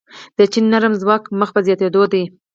[0.37, 2.23] د چین نرم ځواک مخ په زیاتیدو دی.